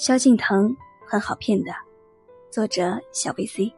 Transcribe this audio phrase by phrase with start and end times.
[0.00, 0.74] 萧敬腾
[1.06, 1.70] 很好骗的，
[2.50, 3.70] 作者小 VC。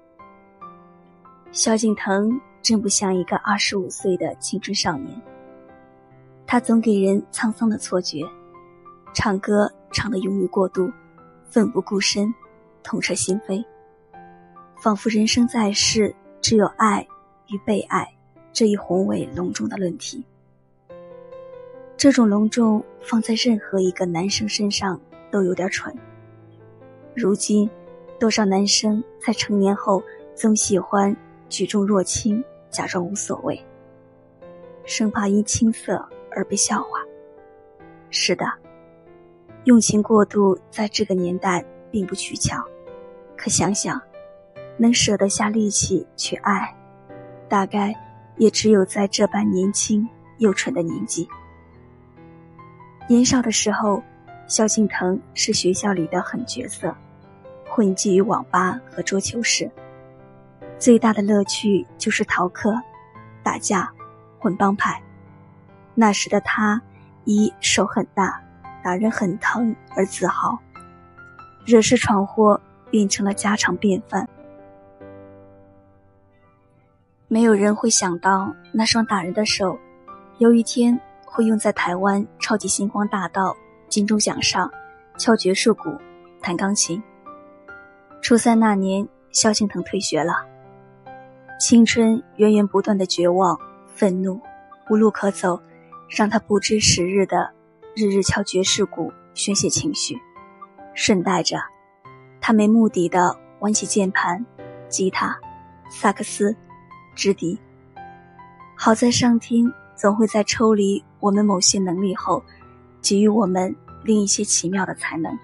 [1.51, 5.21] 萧敬腾真不像一个二十五岁的青春少年，
[6.47, 8.23] 他总给人沧桑的错觉，
[9.13, 10.93] 唱歌唱得用力过度，
[11.51, 12.33] 奋不顾身，
[12.85, 13.65] 痛彻心扉，
[14.81, 17.05] 仿佛人生在世只有爱
[17.49, 18.09] 与被爱
[18.53, 20.25] 这一宏伟隆重的论题。
[21.97, 25.93] 这种隆重放在任何一个男生身上都有点蠢。
[27.15, 27.69] 如今，
[28.19, 30.03] 多少男生在成年后
[30.35, 31.15] 总喜欢
[31.51, 33.63] 举重若轻，假装无所谓，
[34.87, 37.01] 生怕因青涩而被笑话。
[38.09, 38.47] 是的，
[39.65, 42.65] 用情过度在这个年代并不取巧，
[43.37, 44.01] 可想想，
[44.79, 46.75] 能舍得下力气去爱，
[47.47, 47.95] 大概
[48.39, 50.09] 也只有在这般年轻
[50.39, 51.29] 又蠢的年纪。
[53.07, 54.03] 年少的时候。
[54.53, 56.95] 萧敬腾是学校里的狠角色，
[57.67, 59.71] 混迹于网吧和桌球室。
[60.79, 62.79] 最大的乐趣就是逃课、
[63.43, 63.91] 打架、
[64.39, 65.03] 混帮派。
[65.95, 66.79] 那时的他
[67.25, 68.43] 以手很大、
[68.85, 70.59] 打人很疼而自豪，
[71.65, 74.29] 惹事闯祸变成了家常便饭。
[77.27, 79.79] 没有人会想到那双打人的手，
[80.37, 83.57] 有一天会用在台湾超级星光大道。
[83.93, 84.73] 金钟奖上，
[85.19, 85.91] 敲爵士鼓，
[86.41, 87.03] 弹钢琴。
[88.23, 90.33] 初三那年，萧敬腾退学了。
[91.61, 93.61] 青春源源不断的绝望、
[93.95, 94.41] 愤怒、
[94.89, 95.61] 无路可走，
[96.09, 97.53] 让他不知时日的
[97.95, 100.17] 日日敲爵士鼓宣泄情绪，
[100.95, 101.59] 顺带着，
[102.41, 104.43] 他没目的的玩起键盘、
[104.89, 105.39] 吉他、
[105.91, 106.57] 萨克斯、
[107.15, 107.61] 直笛。
[108.75, 112.43] 好在上天总会在抽离我们某些能力后，
[113.03, 113.77] 给予我们。
[114.05, 115.39] 另一些奇妙的才能。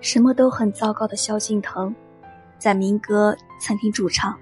[0.00, 1.94] 什么都很糟糕的萧敬腾，
[2.58, 4.38] 在民歌餐厅驻唱，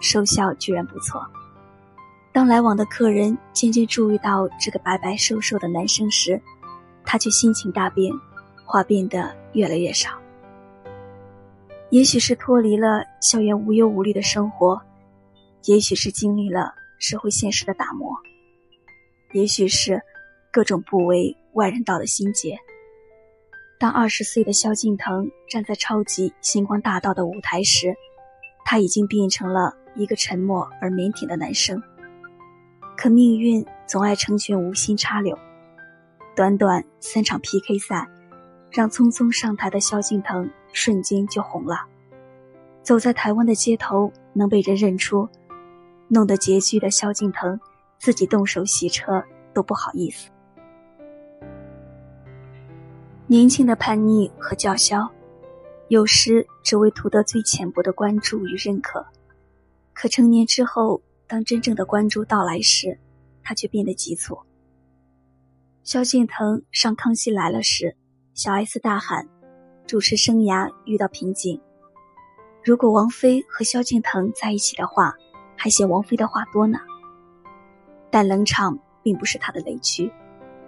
[0.00, 1.26] 收效居然不错。
[2.32, 6.40] 当来往的客人渐渐注意到这个白白瘦瘦的男生时，
[7.04, 8.12] 他却心情大变，
[8.64, 10.10] 话变得越来越少。
[11.90, 14.80] 也许是脱离了校园无忧无虑的生活，
[15.64, 18.16] 也许是经历了社会现实的打磨，
[19.32, 20.00] 也许是
[20.52, 21.36] 各种不为。
[21.52, 22.58] 外人道的心结。
[23.78, 27.94] 当二十岁的萧敬腾站在超级星光大道的舞台时，
[28.64, 31.82] 他已经变成了一个沉默而腼腆的男生。
[32.96, 35.38] 可命运总爱成全无心插柳，
[36.36, 38.06] 短短三场 PK 赛，
[38.70, 41.86] 让匆匆上台的萧敬腾瞬间就红了。
[42.82, 45.28] 走在台湾的街头，能被人认出，
[46.08, 47.58] 弄得拮据的萧敬腾
[47.98, 49.24] 自己动手洗车
[49.54, 50.28] 都不好意思。
[53.30, 55.08] 年轻的叛逆和叫嚣，
[55.86, 59.06] 有时只为图得最浅薄的关注与认可。
[59.92, 62.98] 可成年之后，当真正的关注到来时，
[63.44, 64.36] 他却变得急促。
[65.84, 67.96] 萧敬腾上《康熙来了》时，
[68.34, 69.28] 小 S 大喊
[69.86, 71.60] ：“主持生涯遇到瓶颈，
[72.64, 75.14] 如果王菲和萧敬腾在一起的话，
[75.56, 76.80] 还嫌王菲的话多呢。”
[78.10, 80.10] 但冷场并不是他的雷区，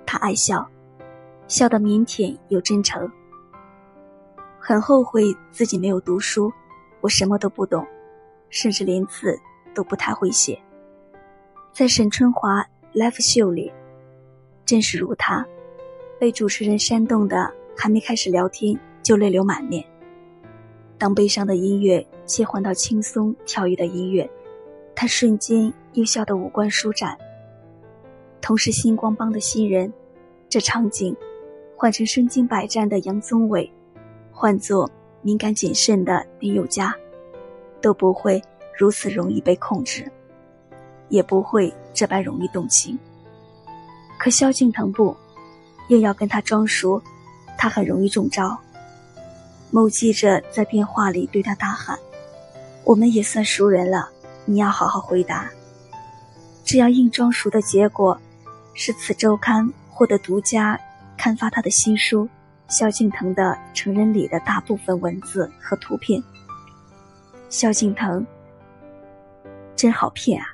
[0.07, 0.71] 他爱笑。
[1.49, 3.11] 笑得腼腆又真诚，
[4.59, 6.53] 很后悔自己没有读书，
[7.01, 7.87] 我什么都不懂，
[8.49, 9.39] 甚至连字
[9.75, 10.59] 都不太会写。
[11.73, 12.65] 在沈春华
[12.95, 13.73] live 秀里，
[14.65, 15.47] 正是如他，
[16.19, 19.85] 被主持人煽动的，还没开始聊天就泪流满面。
[20.97, 24.31] 当悲伤的音乐切换到轻松跳跃的音乐，
[24.95, 27.19] 他瞬间又笑得五官舒展。
[28.41, 29.93] 同是星光帮的新人，
[30.49, 31.17] 这场景。
[31.83, 33.69] 换成身经百战的杨宗纬，
[34.31, 34.89] 换作
[35.21, 36.95] 敏感谨慎的林宥嘉，
[37.81, 38.41] 都不会
[38.79, 40.09] 如此容易被控制，
[41.09, 42.97] 也不会这般容易动情。
[44.17, 45.17] 可萧敬腾不，
[45.89, 47.03] 硬要跟他装熟，
[47.59, 48.57] 他很容易中招。
[49.73, 51.99] 某记者在电话里对他大喊
[52.87, 54.09] ：“我们也算熟人了，
[54.45, 55.51] 你要好好回答。”
[56.63, 58.17] 这样硬装熟的结果，
[58.73, 60.79] 是此周刊获得独家。
[61.23, 62.27] 刊发他的新书
[62.67, 66.21] 《萧敬腾的成人礼》的大部分文字和图片。
[67.49, 68.27] 萧敬腾
[69.77, 70.52] 真好骗啊！